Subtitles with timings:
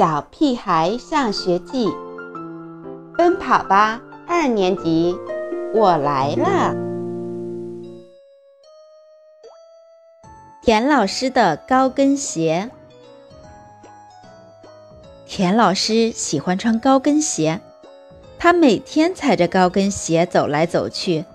[0.00, 1.86] 小屁孩上学记》，
[3.18, 5.14] 奔跑吧二年级，
[5.74, 6.74] 我来了。
[10.62, 12.70] 田老师的高跟鞋。
[15.26, 17.60] 田老师喜欢穿高跟鞋，
[18.38, 21.26] 他每天踩着高跟鞋走来走去，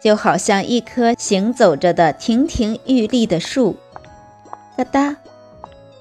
[0.00, 3.74] 就好像一棵行走着的亭亭玉立的树。
[4.76, 5.16] 嘎哒，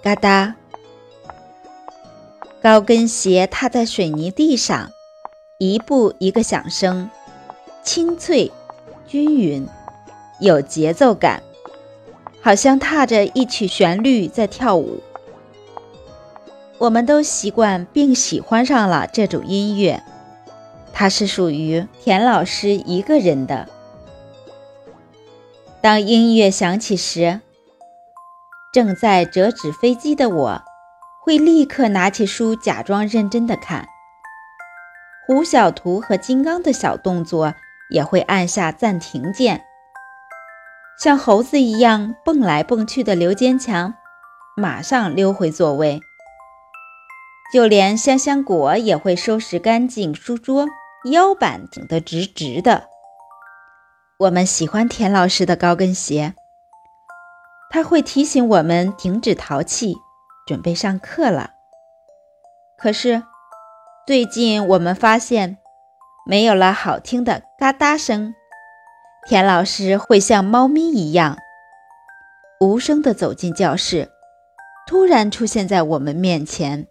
[0.03, 0.55] 嘎哒。
[2.61, 4.91] 高跟鞋踏在水泥地上，
[5.57, 7.09] 一步一个响声，
[7.83, 8.51] 清脆、
[9.07, 9.67] 均匀，
[10.39, 11.41] 有节奏感，
[12.39, 15.01] 好像踏着一曲旋律在跳舞。
[16.77, 20.03] 我们都习惯并喜欢上了这种音乐，
[20.93, 23.67] 它是属于田老师一个人的。
[25.81, 27.41] 当音乐响起时，
[28.71, 30.61] 正在折纸飞机的我。
[31.23, 33.87] 会立刻拿起书，假装认真的看。
[35.27, 37.53] 胡小图和金刚的小动作
[37.91, 39.63] 也会按下暂停键。
[40.99, 43.93] 像猴子一样蹦来蹦去的刘坚强，
[44.57, 46.01] 马上溜回座位。
[47.53, 50.67] 就连香香果也会收拾干净书桌，
[51.11, 52.87] 腰板挺得直直的。
[54.17, 56.33] 我们喜欢田老师的高跟鞋，
[57.69, 59.97] 他会提醒我们停止淘气。
[60.47, 61.51] 准备上课了，
[62.77, 63.23] 可是
[64.05, 65.57] 最近我们发现，
[66.25, 68.33] 没有了好听的嘎哒声，
[69.27, 71.37] 田老师会像猫咪一样，
[72.59, 74.09] 无声地走进教室，
[74.87, 76.87] 突然出现在我们面前。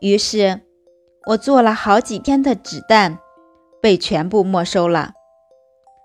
[0.00, 0.62] 于是，
[1.28, 3.18] 我做了好几天的纸弹
[3.80, 5.12] 被全部没收了，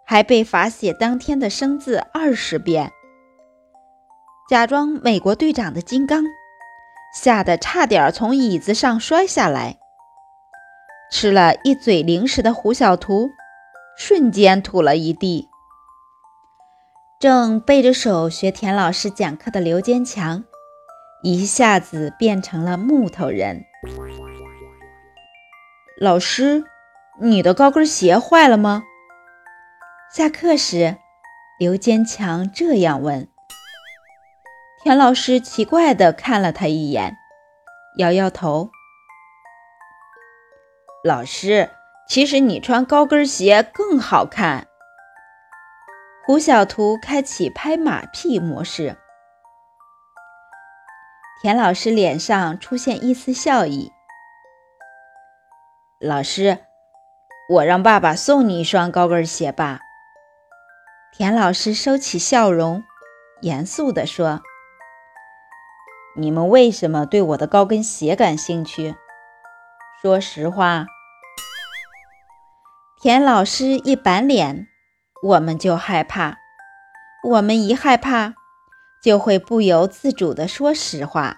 [0.06, 2.92] 还被罚写当天的生字二十遍。
[4.48, 6.24] 假装美国队长的金刚，
[7.16, 9.78] 吓得差点从椅子上摔下来。
[11.12, 13.32] 吃了一嘴零食的胡小图，
[13.98, 15.50] 瞬间吐了一地。
[17.20, 20.44] 正背着手学田老师讲课的刘坚强，
[21.24, 23.64] 一下子变成了木头人。
[26.00, 26.64] 老师，
[27.20, 28.84] 你的高跟鞋坏了吗？
[30.14, 30.98] 下课时，
[31.58, 33.28] 刘坚强这样问。
[34.86, 37.18] 田老师奇怪地看了他一眼，
[37.98, 38.70] 摇摇头。
[41.04, 41.72] 老师，
[42.08, 44.68] 其实你穿高跟鞋更好看。
[46.24, 48.96] 胡小图开启拍马屁模式。
[51.42, 53.92] 田老师脸上出现一丝笑意。
[56.00, 56.60] 老师，
[57.50, 59.80] 我让爸爸送你一双高跟鞋吧。
[61.12, 62.84] 田老师收起笑容，
[63.42, 64.44] 严肃地说。
[66.18, 68.96] 你们为什么对我的高跟鞋感兴趣？
[70.02, 70.86] 说实话，
[73.02, 74.68] 田老师一板脸，
[75.22, 76.38] 我们就害怕。
[77.28, 78.34] 我们一害怕，
[79.04, 81.38] 就会不由自主地说实话。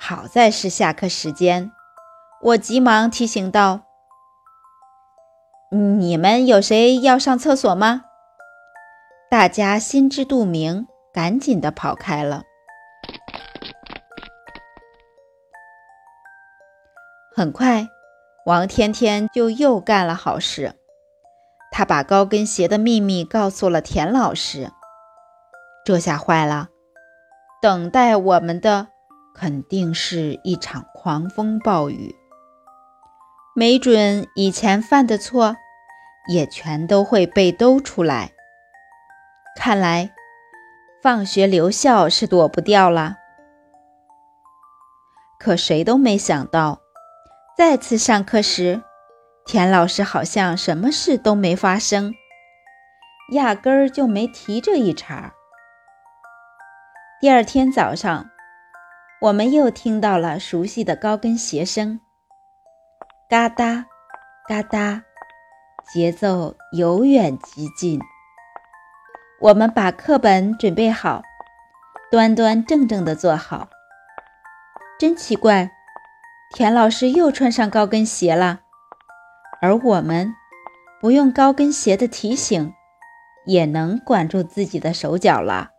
[0.00, 1.70] 好在是下课时间，
[2.40, 3.82] 我急忙提醒道
[5.70, 8.04] ：“你们有谁要上厕所吗？”
[9.30, 12.44] 大家心知肚明，赶紧地跑开了。
[17.38, 17.88] 很快，
[18.46, 20.74] 王天天就又干了好事。
[21.70, 24.72] 他把高跟鞋的秘密告诉了田老师。
[25.84, 26.66] 这下坏了，
[27.62, 28.88] 等待我们的
[29.36, 32.16] 肯定是一场狂风暴雨。
[33.54, 35.54] 没准以前犯的错，
[36.28, 38.32] 也全都会被兜出来。
[39.54, 40.12] 看来，
[41.00, 43.14] 放学留校是躲不掉了。
[45.38, 46.80] 可谁都没想到。
[47.58, 48.84] 再次上课时，
[49.44, 52.14] 田老师好像什么事都没发生，
[53.32, 55.32] 压根儿就没提这一茬。
[57.20, 58.30] 第二天早上，
[59.22, 61.98] 我们又听到了熟悉的高跟鞋声，
[63.28, 63.86] 嘎哒
[64.46, 65.02] 嘎哒，
[65.92, 68.00] 节奏由远及近。
[69.40, 71.22] 我们把课本准备好，
[72.08, 73.68] 端端正正地坐好。
[75.00, 75.72] 真奇怪。
[76.54, 78.60] 田老师又穿上高跟鞋了，
[79.60, 80.34] 而我们
[81.00, 82.72] 不用高跟鞋的提醒，
[83.44, 85.70] 也能管住自己的手脚了。